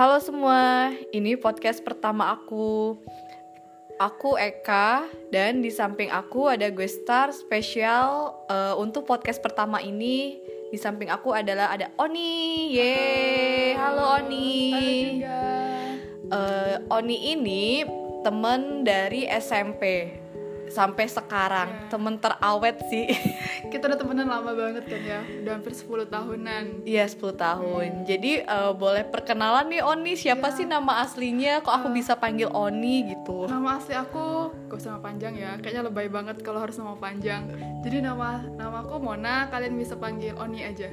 [0.00, 2.96] Halo semua, ini podcast pertama aku.
[4.00, 10.40] Aku Eka dan di samping aku ada gue star spesial uh, untuk podcast pertama ini.
[10.72, 12.72] Di samping aku adalah ada Oni.
[12.80, 14.56] Yeay, halo Oni.
[14.72, 15.40] Halo juga.
[16.32, 17.84] Uh, Oni ini
[18.24, 20.16] temen dari SMP
[20.70, 21.88] sampai sekarang, Ya.
[21.88, 23.10] temen terawet sih.
[23.70, 26.64] Kita udah temenan lama banget kan ya, udah hampir 10 tahunan.
[26.82, 27.88] Iya 10 tahun.
[28.02, 30.56] Jadi uh, boleh perkenalan nih Oni siapa Iya.
[30.56, 31.60] sih nama aslinya?
[31.60, 33.44] Kok aku bisa panggil Oni gitu?
[33.44, 37.50] Nama asli aku, gak usah nama panjang ya, kayaknya lebay banget kalau harus nama panjang.
[37.80, 40.86] Jadi nama nama aku Mona, kalian bisa panggil Oni aja.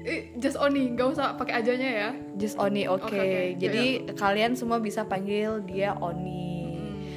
[0.00, 2.08] Eh, just Oni, gak usah pakai ajanya ya.
[2.34, 3.04] Just Oni, oke.
[3.04, 3.42] Oke, oke.
[3.56, 6.53] Jadi kalian semua bisa panggil dia Oni.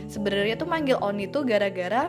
[0.08, 2.08] Sebenarnya tuh manggil Oni tuh gara-gara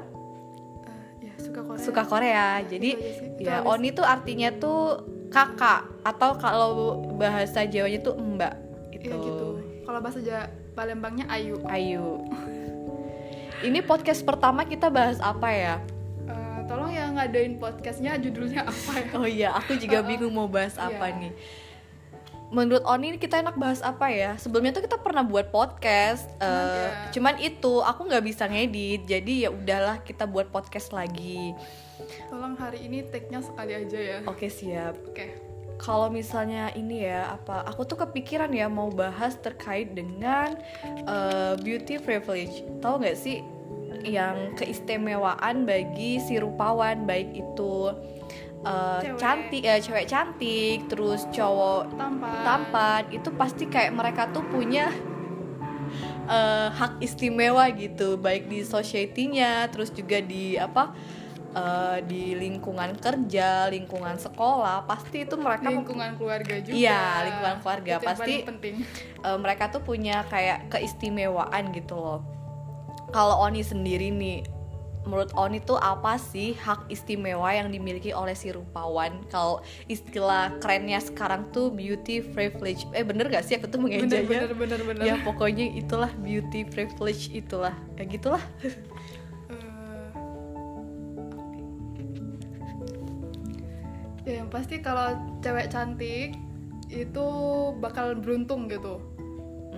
[1.20, 1.82] Eh, ya suka Korea.
[1.82, 2.46] suka Korea.
[2.62, 3.02] Jadi Itu.
[3.34, 4.80] Itu ya habis- Oni tuh artinya tuh
[5.28, 6.70] kakak atau kalau
[7.12, 8.54] bahasa Jawanya tuh mbak
[8.92, 9.06] gitu.
[9.06, 9.46] Iya gitu.
[9.82, 10.42] Kalau bahasa Jawa
[10.72, 11.58] Palembangnya Ayu.
[11.66, 12.22] Ayu.
[13.58, 15.74] Ini podcast pertama kita bahas apa ya?
[16.24, 19.10] Eh, tolong ya ngadain podcastnya judulnya apa ya?
[19.12, 21.18] Oh iya, aku juga bingung mau bahas apa Iya.
[21.18, 21.32] nih.
[22.48, 24.40] Menurut Oni kita enak bahas apa ya?
[24.40, 27.12] Sebelumnya tuh kita pernah buat podcast, eh, ya.
[27.12, 31.52] cuman itu aku nggak bisa ngedit, jadi ya udahlah kita buat podcast lagi.
[32.32, 34.18] Tolong hari ini take-nya sekali aja ya.
[34.24, 34.96] Oke siap.
[35.12, 35.36] Oke.
[35.78, 37.62] Kalau misalnya ini ya apa?
[37.70, 40.56] Aku tuh kepikiran ya mau bahas terkait dengan
[41.04, 42.64] eh, beauty privilege.
[42.80, 43.44] Tahu nggak sih
[44.06, 47.92] yang keistimewaan bagi si rupawan baik itu
[48.60, 49.18] eh, Cewek.
[49.18, 52.42] cantik, eh, cewek cantik, terus cowok Tampan.
[52.42, 54.90] tampan itu pasti kayak mereka tuh punya
[56.26, 60.92] eh, hak istimewa gitu baik di society-nya terus juga di apa
[61.50, 66.76] eh, di lingkungan kerja lingkungan sekolah pasti itu mereka lingkungan keluarga juga.
[66.76, 67.92] Iya, lingkungan keluarga.
[67.94, 68.74] Itu Pasti penting.
[69.18, 72.20] eh, mereka tuh punya kayak keistimewaan gitu loh
[73.08, 74.44] kalau Oni sendiri nih
[75.08, 79.24] menurut Oni tuh apa sih hak istimewa yang dimiliki oleh si rupawan?
[79.32, 82.84] Kalau istilah kerennya sekarang tuh beauty privilege.
[82.92, 84.28] Eh bener gak sih aku tuh Bener mengejanya?
[84.28, 85.02] bener bener bener.
[85.08, 87.72] ya pokoknya itulah beauty privilege itulah.
[87.96, 88.44] Ya gitulah.
[88.60, 88.76] Eh,
[94.28, 96.36] ya yang pasti kalau cewek cantik
[96.92, 97.26] itu
[97.80, 99.00] bakal beruntung gitu.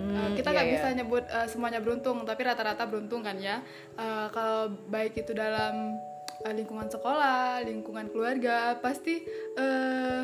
[0.01, 0.73] Eh, Hmm, kita iya, nggak iya.
[0.75, 3.61] bisa nyebut eh, semuanya beruntung, tapi rata-rata beruntung kan ya.
[3.95, 5.95] Eh, kalau baik itu dalam
[6.41, 9.21] eh, lingkungan sekolah, lingkungan keluarga, pasti
[9.55, 10.21] eh,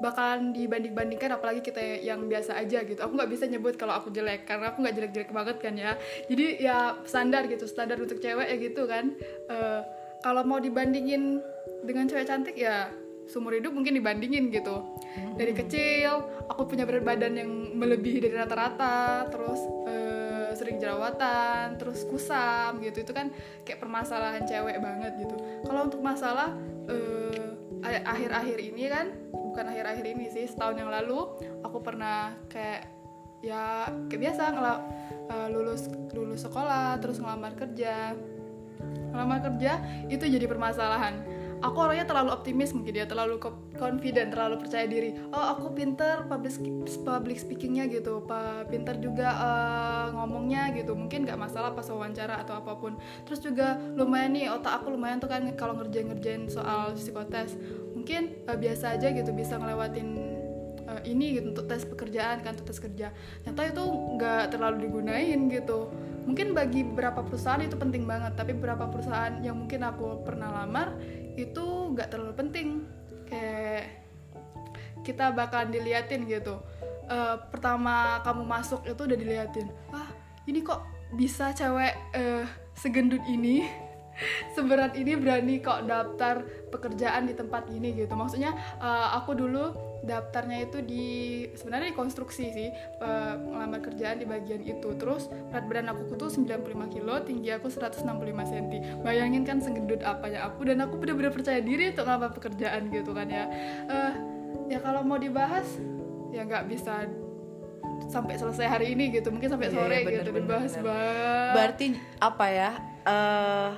[0.00, 3.00] bakalan dibanding-bandingkan apalagi kita yang biasa aja gitu.
[3.02, 5.92] Aku nggak bisa nyebut kalau aku jelek karena aku nggak jelek-jelek banget kan ya.
[6.30, 9.12] Jadi ya standar gitu, standar untuk cewek ya gitu kan.
[9.50, 9.80] Eh,
[10.24, 11.42] kalau mau dibandingin
[11.84, 12.88] dengan cewek cantik ya
[13.26, 14.86] seumur hidup mungkin dibandingin gitu.
[15.34, 19.60] Dari kecil aku punya berat badan yang melebihi dari rata-rata terus
[19.90, 23.02] eh, sering jerawatan terus kusam gitu.
[23.02, 23.34] Itu kan
[23.66, 25.34] kayak permasalahan cewek banget gitu.
[25.66, 26.54] Kalau untuk masalah
[26.86, 27.50] eh,
[27.86, 31.22] akhir-akhir ini kan bukan akhir-akhir ini sih setahun yang lalu
[31.62, 32.90] aku pernah kayak
[33.44, 34.84] ya kayak biasa ngela-
[35.30, 38.14] eh, lulus lulus sekolah terus ngelamar kerja.
[39.10, 39.80] Ngelamar kerja
[40.12, 41.35] itu jadi permasalahan
[41.66, 45.18] aku orangnya terlalu optimis mungkin dia terlalu co- confident terlalu percaya diri.
[45.34, 46.54] Oh aku pinter public
[47.02, 48.22] public speakingnya gitu
[48.70, 50.94] pinter juga eh, ngomongnya gitu.
[50.94, 52.94] Mungkin nggak masalah pas wawancara atau apa pun.
[53.26, 57.58] Terus juga lumayan nih otak aku lumayan tuh kan kalau ngerjain ngerjain soal psikotes.
[57.92, 60.08] Mungkin eh, biasa aja gitu bisa ngelewatin
[60.86, 63.10] eh, ini gitu untuk tes pekerjaan kan untuk tes kerja.
[63.42, 63.84] Ternyata itu
[64.16, 65.90] nggak terlalu digunain gitu.
[66.26, 70.90] Mungkin bagi beberapa perusahaan itu penting banget tapi beberapa perusahaan yang mungkin aku pernah lamar
[71.36, 72.68] itu nggak terlalu penting.
[73.28, 74.02] Kayak
[75.06, 76.58] kita bakalan diliatin gitu.
[77.06, 79.70] Eh, pertama kamu masuk itu udah diliatin.
[79.94, 80.10] Wah
[80.50, 80.82] ini kok
[81.14, 82.42] bisa cewek eh,
[82.74, 83.85] segendut ini
[84.52, 88.12] seberat ini berani kok daftar pekerjaan di tempat ini gitu.
[88.12, 89.72] Maksudnya eh, aku dulu
[90.06, 91.06] daftarnya itu di
[91.58, 92.68] sebenarnya di konstruksi sih
[93.02, 94.94] ngelamar kerjaan di bagian itu.
[94.94, 98.66] Terus berat badan aku tuh 95 kilo tinggi aku 165 cm
[99.02, 103.26] bayangin kan segendut apanya aku dan aku bener-bener percaya diri untuk ngelamar pekerjaan gitu kan
[103.26, 103.44] ya.
[103.86, 104.12] Eh,
[104.68, 105.66] ya kalau mau dibahas
[106.30, 107.06] ya nggak bisa
[108.06, 109.34] sampai selesai hari ini gitu.
[109.34, 111.50] Mungkin sampai Iya, sore iya, bener, gitu bener, dibahas bener.
[111.50, 111.86] berarti
[112.20, 112.70] apa ya
[113.02, 113.70] eh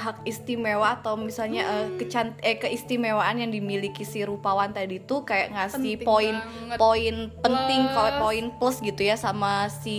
[0.00, 5.52] hak istimewa atau misalnya eh, kecant eh keistimewaan yang dimiliki si rupawan tadi tuh kayak
[5.52, 6.78] ngasih Penting poin banget.
[6.80, 9.98] poin penting poin plus gitu ya sama si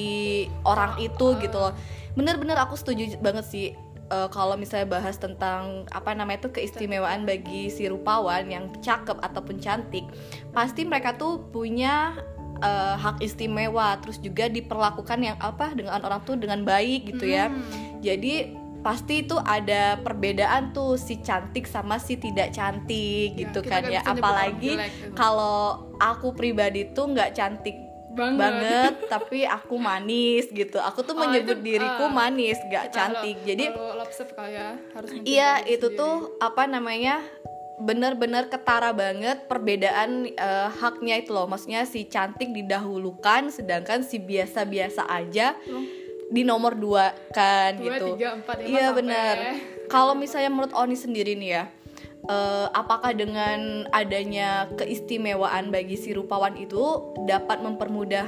[0.66, 1.74] orang itu gitu loh.
[2.18, 3.68] Bener-bener aku setuju banget sih
[4.10, 9.62] eh, kalau misalnya bahas tentang apa namanya itu keistimewaan bagi si rupawan yang cakep ataupun
[9.62, 10.04] cantik
[10.52, 12.18] pasti mereka tuh punya
[12.60, 17.48] eh, hak istimewa terus juga diperlakukan yang apa dengan orang tuh dengan baik gitu ya.
[17.54, 17.62] Hmm.
[18.02, 23.82] jadi pasti itu ada perbedaan tuh si cantik sama si tidak cantik Ya, gitu kan
[23.84, 25.14] nggak ya apalagi gitu.
[25.14, 25.58] kalau
[25.96, 27.78] aku pribadi tuh nggak cantik
[28.12, 28.38] Banget.
[28.38, 33.38] banget tapi aku manis gitu aku tuh Oh, menyebut itu, diriku ah, manis nggak cantik
[33.38, 33.66] lo- jadi
[34.50, 35.96] ya harus Iya, itu sendiri.
[35.96, 37.22] tuh apa namanya?
[37.82, 41.50] benar-benar ketara banget perbedaan eh, haknya itu loh.
[41.50, 45.82] Maksudnya si cantik didahulukan sedangkan si biasa-biasa aja Oh.
[46.32, 48.16] Di nomor dua kan Dua, gitu.
[48.16, 49.36] tiga, empat, lima, Iya benar.
[49.92, 51.64] Kalau misalnya menurut Oni sendiri nih ya,
[52.32, 58.28] eh, apakah dengan adanya keistimewaan bagi si rupawan itu dapat mempermudah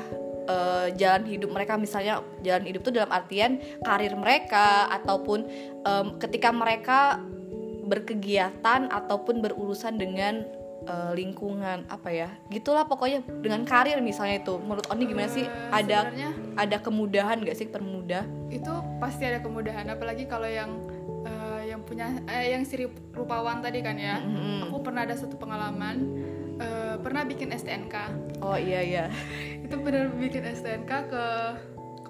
[0.51, 5.47] eh, jalan hidup mereka misalnya jalan hidup itu dalam artian karir mereka ataupun
[5.87, 7.23] em, ketika mereka
[7.87, 10.43] berkegiatan ataupun berurusan dengan
[10.83, 14.55] eh, lingkungan apa ya gitulah pokoknya dengan karir misalnya itu.
[14.59, 15.45] Menurut Oni gimana sih?
[15.47, 16.11] Eh, ada
[16.59, 18.69] ada kemudahan gak sih permudah itu
[19.01, 20.77] pasti ada kemudahan apalagi kalau yang
[21.25, 22.77] eh, yang punya eh, yang si
[23.15, 24.21] rupawan tadi kan ya.
[24.21, 24.69] Mhm.
[24.69, 25.95] aku pernah ada satu pengalaman
[26.61, 27.95] eh, pernah bikin STNK
[28.43, 29.05] oh iya iya.
[29.63, 31.25] Itu benar bikin STNK ke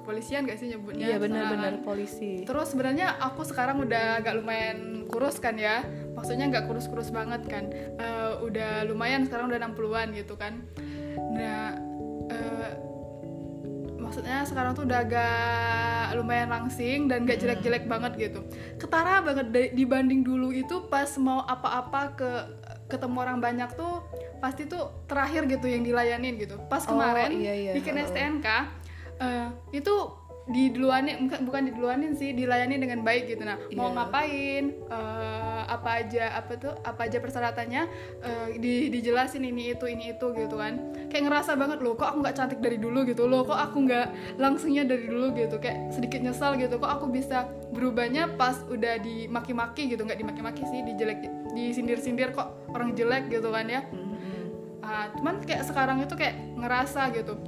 [0.03, 1.15] kepolisian gak sih nyebutnya?
[1.15, 2.43] Iya benar-benar polisi.
[2.43, 5.87] Terus sebenarnya aku sekarang udah agak lumayan kurus kan ya
[6.23, 7.67] maksudnya nggak kurus-kurus banget kan
[7.99, 10.63] Eh, udah lumayan sekarang udah 60-an gitu kan
[11.35, 11.75] nah
[12.31, 12.71] eh,
[13.99, 15.35] maksudnya sekarang tuh udah agak
[16.15, 18.39] lumayan langsing dan gak jelek-jelek banget gitu
[18.77, 22.29] ketara banget dibanding dulu itu pas mau apa-apa ke
[22.87, 24.05] ketemu orang banyak tuh
[24.37, 27.71] pasti tuh terakhir gitu yang dilayanin gitu pas Oh, kemarin iya, iya.
[27.73, 27.95] bikin.
[27.97, 28.47] STNK
[29.17, 29.93] eh, itu
[30.43, 33.47] diduluanin bukan bukan diduluanin sih dilayani dengan baik gitu.
[33.47, 33.95] Nah mau Iya.
[33.95, 37.81] ngapain eh, apa aja apa tuh apa aja persyaratannya
[38.19, 40.83] eh, di, dijelasin ini itu ini itu gitu kan.
[41.07, 43.23] Kayak ngerasa banget loh kok aku nggak cantik dari dulu gitu?
[43.23, 45.55] Loh kok aku nggak langsungnya dari dulu gitu?
[45.63, 50.03] Kayak sedikit nyesal gitu kok aku bisa berubahnya pas udah dimaki-maki gitu?
[50.03, 51.23] Nggak dimaki-maki sih dijelek
[51.55, 53.31] disindir-sindir kok orang jelek?
[53.31, 53.81] gitu kan ya.
[53.87, 54.43] Mhm.
[54.83, 57.39] Ah, cuman kayak sekarang itu kayak ngerasa gitu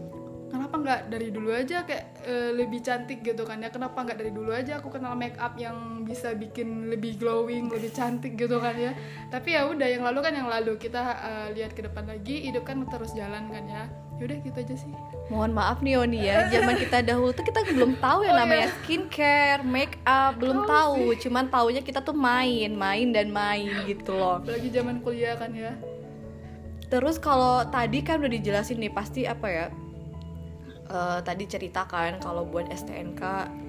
[0.56, 4.32] kenapa nggak dari dulu aja kayak eh, lebih cantik gitu kan ya kenapa nggak dari
[4.32, 8.72] dulu aja aku kenal make up yang bisa bikin lebih glowing lebih cantik gitu kan
[8.74, 8.96] ya
[9.28, 12.64] tapi ya udah yang lalu kan yang lalu kita eh, lihat ke depan lagi hidup
[12.64, 13.84] kan terus jalan kan ya
[14.16, 14.94] yaudah gitu aja sih
[15.26, 18.70] Mohon maaf nih Oni ya, zaman kita dahulu tuh kita belum tahu yang Oh, namanya
[18.70, 18.78] iya.
[18.78, 21.18] skincare, make up, belum tahu.
[21.18, 24.38] Cuman taunya kita tuh main, main dan main gitu loh.
[24.38, 25.74] apalagi zaman kuliah kan ya
[26.86, 29.66] Terus kalau tadi kan udah dijelasin nih pasti apa ya?
[30.90, 33.22] Eh, tadi ceritakan kalau buat STNK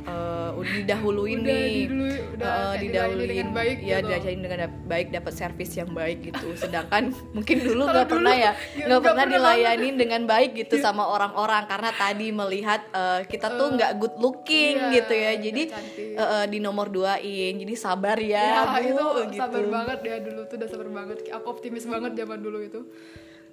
[0.06, 1.68] eh, udah didahuluin udah nih.
[1.68, 2.86] di dulu udah kayak didahuluin.
[2.86, 4.08] dilayani dengan baik ya gitu.
[4.08, 6.46] diajarin dengan baik dapat servis yang baik gitu.
[6.56, 7.02] Sedangkan
[7.36, 8.52] mungkin dulu nggak pernah ya
[8.86, 11.64] nggak pernah pernah dilayanin dengan baik gitu sama orang-orang.
[11.68, 15.32] Karena tadi melihat eh, kita tuh nggak good looking iya, gitu ya.
[15.40, 15.62] jadi
[15.96, 17.54] eh, eh, di nomor duain.
[17.56, 19.40] Jadi sabar ya, ya, bu itu gitu.
[19.40, 21.16] sabar banget ya dulu tuh udah sabar banget.
[21.32, 22.80] Aku optimis banget zaman dulu itu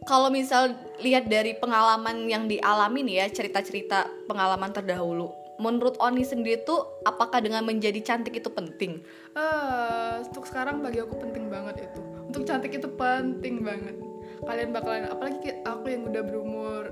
[0.03, 6.65] kalau misal lihat dari pengalaman yang dialami nih ya cerita-cerita pengalaman terdahulu menurut Oni sendiri
[6.65, 12.01] tuh apakah dengan menjadi cantik itu penting Eh, untuk sekarang bagi aku penting banget itu.
[12.29, 13.97] Untuk cantik itu penting banget.
[14.45, 16.83] Kalian bakalan apalagi aku yang udah berumur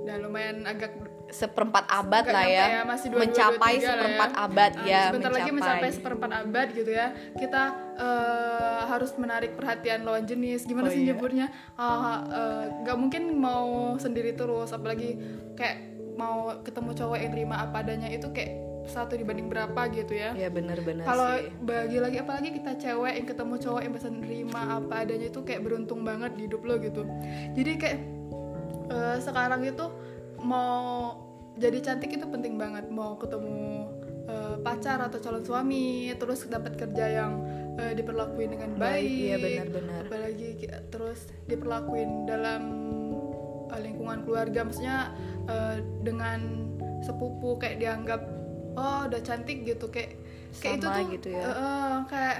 [0.00, 0.96] udah lumayan agak
[1.28, 4.38] seperempat abad lah nyampe ya, masih dua, mencapai dua, dua, seperempat ya.
[4.40, 7.06] abad Ah, ya sebentar lagi mencapai mencapai seperempat abad gitu ya.
[7.36, 7.62] Kita
[8.00, 10.66] eh, harus menarik perhatian lawan jenis.
[10.66, 11.14] Gimana Oh, sih iya.
[11.14, 11.46] nyebutnya?
[11.78, 15.14] Ah, eh, nggak mungkin mau sendiri terus apalagi
[15.54, 15.76] kayak
[16.18, 18.52] mau ketemu cowok yang terima apa adanya itu kayak
[18.84, 23.54] satu dibanding berapa gitu ya ya benar-benar kalau bagi lagi apalagi kita cewek yang ketemu
[23.56, 27.06] cowok yang bisa nerima apa adanya itu kayak beruntung banget di hidup lo gitu
[27.54, 27.98] jadi kayak
[28.90, 29.84] eh, sekarang itu
[30.42, 31.12] mau
[31.54, 33.88] jadi cantik itu penting banget mau ketemu
[34.26, 37.32] eh, pacar atau calon suami terus dapat kerja yang
[37.80, 40.02] eh, diperlakuin dengan baik, Baik, iya, benar-benar.
[40.04, 40.48] apalagi
[40.90, 42.62] terus diperlakuin dalam
[43.68, 46.68] eh, lingkungan keluarga maksudnya eh, dengan
[47.00, 48.20] sepupu kayak dianggap
[48.76, 50.20] oh udah cantik gitu kayak
[50.54, 51.42] kayak itu Sama tuh gitu ya.
[51.42, 52.36] eh, kayak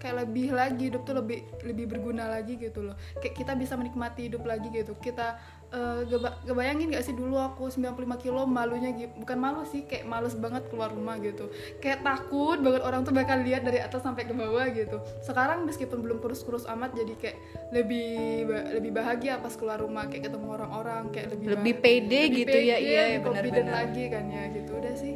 [0.00, 4.26] kayak lebih lagi hidup tuh lebih lebih berguna lagi gitu loh kayak kita bisa menikmati
[4.26, 5.36] hidup lagi gitu kita
[5.70, 10.02] eh, geba- kebayangin gak sih dulu aku 95 kilo malunya gi- bukan malu sih kayak
[10.04, 11.46] males banget keluar rumah gitu.
[11.78, 14.98] Kayak takut banget orang tuh bakal lihat dari atas sampai ke bawah gitu.
[15.20, 17.36] Sekarang meskipun belum kurus-kurus amat jadi kayak
[17.70, 18.10] lebih
[18.44, 22.58] ba- lebih bahagia pas keluar rumah kayak ketemu orang-orang kayak lebih Lebih pede lebih gitu
[22.60, 23.78] ya, pede, iya, lebih confident benar-benar.
[23.80, 24.70] lagi kan ya gitu.
[24.74, 25.14] Udah sih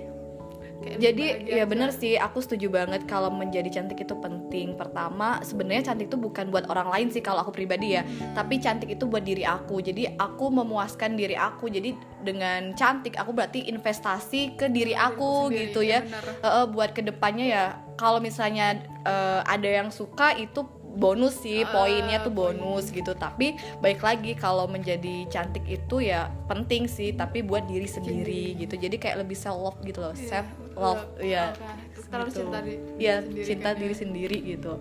[0.85, 4.77] kayak Jadi ya bener sih, aku setuju banget kalau menjadi cantik itu penting.
[4.77, 8.05] Pertama, sebenarnya cantik itu bukan buat orang lain sih kalau aku pribadi ya,
[8.37, 9.81] tapi cantik itu buat diri aku.
[9.81, 11.73] Jadi aku memuaskan diri aku.
[11.73, 15.99] Jadi dengan cantik aku berarti investasi ke diri aku sendiri, gitu ya ya.
[16.05, 16.25] bener.
[16.43, 17.65] Eh, eh, buat ke depannya ya,
[17.97, 23.13] kalau misalnya eh, ada yang suka itu bonus sih, Ah, poinnya tuh bonus gitu.
[23.13, 28.75] Tapi baik lagi kalau menjadi cantik itu ya penting sih, tapi buat diri sendiri gitu.
[28.75, 31.45] Jadi kayak lebih self love gitu loh, Iya, self love ya.
[31.93, 32.41] Kita harus gitu.
[32.47, 33.99] cinta diri Iya, sendiri cinta kan, diri ya.
[33.99, 34.75] sendiri gitu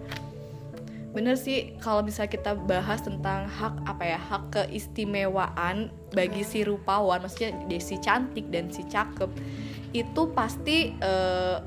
[1.14, 6.50] bener sih kalau bisa kita bahas tentang hak apa ya hak keistimewaan bagi Iya.
[6.50, 9.30] si rupawan maksudnya dari si cantik dan si cakep
[9.94, 11.58] itu pasti eh,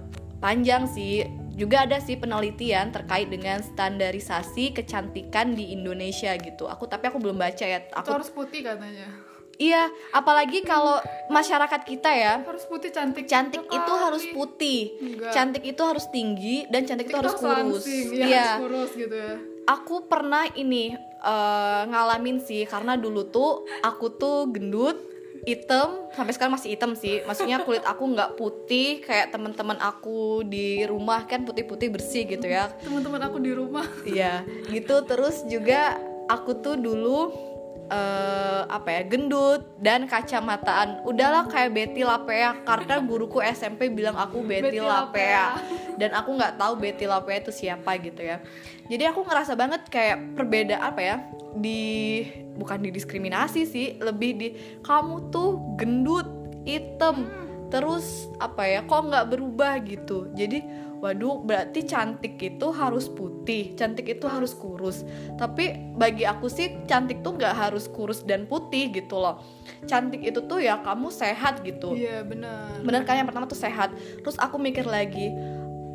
[0.42, 1.22] panjang sih
[1.56, 7.34] juga ada sih penelitian terkait dengan standarisasi kecantikan di Indonesia gitu aku tapi aku belum
[7.34, 9.08] baca ya Itu aku harus putih katanya.
[9.56, 9.82] iya
[10.12, 13.25] apalagi kalau masyarakat kita ya Harus putih cantik.
[13.25, 14.04] cantik juga itu kali.
[14.04, 15.32] harus putih Enggak.
[15.32, 17.48] cantik itu harus tinggi dan cantik itu harus kurus
[17.82, 19.34] langsing, Iya, iya harus kurus gitu ya.
[19.66, 25.00] aku pernah ini eh, ngalamin sih karena dulu tuh aku tuh gendut
[25.46, 27.22] hitam sampai sekarang masih hitam sih.
[27.22, 32.74] Maksudnya kulit aku nggak putih kayak teman-teman aku di rumah kan putih-putih bersih gitu ya.
[32.82, 33.86] Teman-teman aku di rumah.
[34.02, 35.06] Iya, gitu.
[35.06, 37.30] Terus juga aku tuh dulu
[37.86, 41.06] eh apa ya gendut dan kacamataan.
[41.06, 45.46] Udahlah kayak Betty Lapea karena guruku SMP bilang aku Betty, Betty Lapea.
[45.96, 48.42] Dan aku nggak tahu Betty Lapea itu siapa gitu ya.
[48.86, 51.16] Jadi aku ngerasa banget kayak perbedaan apa ya
[51.56, 52.22] di
[52.58, 54.48] bukan didiskriminasi sih lebih di
[54.84, 56.28] kamu tuh gendut
[56.66, 57.26] hitam
[57.66, 60.30] terus apa ya kok nggak berubah gitu.
[60.34, 60.62] Jadi
[61.00, 65.06] waduh berarti cantik itu harus putih cantik itu harus kurus.
[65.38, 69.40] Tapi bagi aku sih cantik tuh nggak harus kurus dan putih gitu loh.
[69.86, 71.94] Cantik itu tuh ya kamu sehat gitu.
[71.94, 72.82] Iya, benar.
[72.82, 73.20] bener kan?
[73.20, 73.94] Yang pertama tuh sehat.
[74.20, 75.30] Terus aku mikir lagi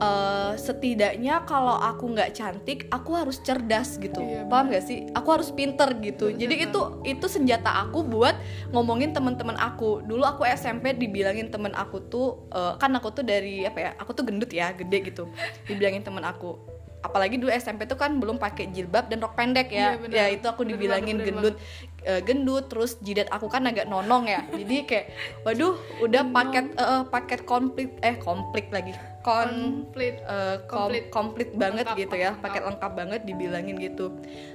[0.02, 4.18] eh, setidaknya kalau aku nggak cantik aku harus cerdas gitu.
[4.18, 5.06] Iya, paham gak sih?
[5.14, 6.34] Aku harus pinter gitu.
[6.34, 8.34] Bener, jadi itu itu senjata aku buat
[8.74, 10.02] ngomongin teman-teman aku.
[10.02, 14.12] Dulu aku SMP dibilangin temen aku tuh eh, kan aku tuh dari apa ya aku
[14.18, 15.30] tuh gendut ya gede gitu.
[15.70, 16.71] Dibilangin temen aku
[17.02, 20.16] apalagi dulu SMP tuh kan belum pakai jilbab dan rok pendek ya Iya, bener.
[20.16, 21.56] ya itu aku Bener dibilangin banget, bener gendut
[22.04, 25.06] eh, gendut terus jidat aku kan agak nonong ya jadi kayak
[25.42, 29.50] waduh udah paket eh, eh, paket komplit eh komplit lagi kon
[29.90, 30.18] Komplit.
[30.20, 31.04] eh, kom- Komplit.
[31.10, 32.44] komplit banget Lengkap, gitu ya lengkap.
[32.44, 34.06] paket lengkap banget dibilangin gitu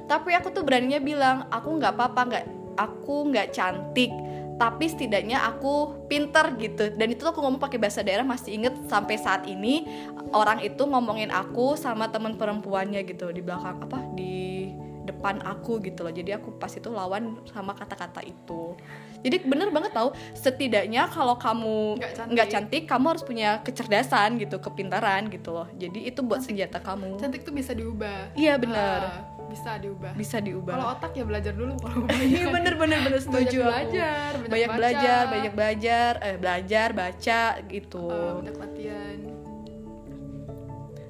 [0.04, 2.44] tapi aku tuh beraninya bilang aku nggak apa-apa nggak
[2.76, 4.10] aku nggak cantik
[4.56, 6.88] tapi setidaknya aku pinter gitu.
[6.96, 9.84] Dan itu tuh aku ngomong pakai bahasa daerah masih inget sampai saat ini
[10.32, 14.72] orang itu ngomongin aku sama teman perempuannya gitu di belakang apa di
[15.06, 16.10] depan aku gitu loh.
[16.10, 18.75] Jadi aku pas itu lawan sama kata-kata itu.
[19.22, 22.32] Jadi bener banget tau setidaknya kalau kamu Nggak cantik.
[22.34, 25.68] nggak cantik kamu harus punya kecerdasan gitu kepintaran gitu loh.
[25.78, 27.22] Jadi itu buat senjata kamu.
[27.22, 28.34] Cantik tuh bisa diubah.
[28.34, 29.00] iya bener.
[29.04, 30.12] Ah, bisa diubah.
[30.12, 33.72] bisa Kalau diubah otak ya belajar dulu kalau iya bener bener bener setuju aku.
[33.72, 34.76] belajar, banyak banyak baca.
[34.78, 39.16] belajar banyak belajar eh belajar baca gitu Ah, banyak latihan.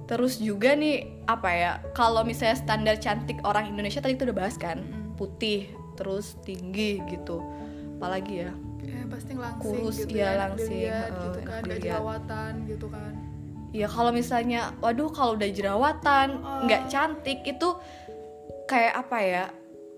[0.06, 4.54] terus juga nih apa ya kalau misalnya standar cantik orang Indonesia tadi itu udah bahas
[4.54, 5.18] kan Mm-mm.
[5.18, 7.42] putih terus tinggi gitu
[7.96, 11.78] apalagi ya Eh, pasti langsing Kurus, gitu ya, enak langsing, dilihat eh, gitu kan, gak
[11.82, 13.12] jerawatan gitu kan.
[13.72, 16.62] ya kalau misalnya waduh kalau udah jerawatan Oh.
[16.64, 17.68] nggak cantik itu
[18.66, 19.44] kayak apa ya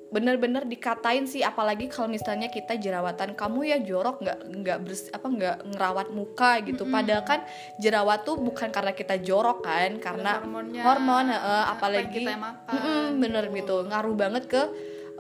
[0.08, 5.26] bener-bener dikatain sih apalagi kalau misalnya kita jerawatan kamu ya jorok nggak nggak bers apa
[5.28, 6.88] nggak ngerawat muka gitu.
[6.88, 7.40] Padahal kan
[7.76, 13.04] jerawat tuh bukan karena kita jorok kan karena hormonnya, hormon apa apalagi kita makan, Mm-mm,
[13.20, 13.56] bener gitu.
[13.60, 14.62] gitu ngaruh banget ke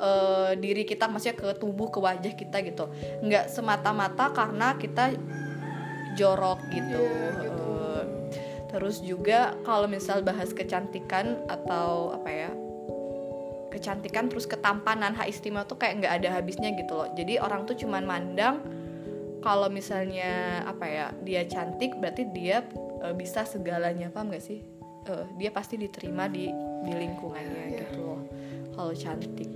[0.00, 2.88] eh, diri kita maksudnya ke tubuh ke wajah kita gitu.
[3.20, 5.12] Nggak semata-mata karena kita
[6.16, 7.68] jorok gitu, Iya, gitu.
[7.76, 8.04] Eh,
[8.72, 12.50] terus juga kalau misal bahas kecantikan atau apa ya
[13.78, 17.08] kecantikan terus ketampanan hak istimewa tuh kayak nggak ada habisnya gitu loh.
[17.14, 18.58] Jadi orang tuh cuman mandang
[19.38, 22.66] kalau misalnya apa ya dia cantik berarti dia
[23.06, 24.60] eh, bisa segalanya paham gak sih?
[25.08, 26.50] Eh, dia pasti diterima di
[26.84, 27.78] di lingkungannya Iya.
[27.86, 28.20] gitu loh
[28.74, 29.50] kalau cantik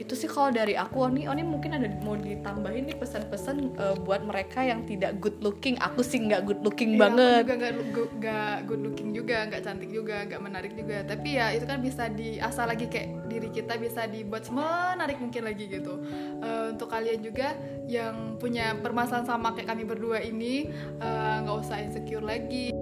[0.00, 1.28] itu sih kalau dari aku Oni.
[1.28, 5.76] Oni mungkin ada mau ditambahin nih pesan-pesan eh, buat mereka yang tidak good looking.
[5.80, 7.42] Aku sih nggak good looking Iya, aku banget.
[7.42, 7.54] juga
[8.18, 10.96] nggak good looking juga nggak cantik juga nggak menarik juga.
[11.04, 15.64] Tapi ya itu kan bisa diasah lagi kayak diri kita bisa dibuat menarik mungkin lagi
[15.68, 16.00] gitu.
[16.40, 17.54] Eh, untuk kalian juga
[17.86, 22.72] yang punya permasalahan sama kayak kami berdua ini eh, nggak usah insecure lagi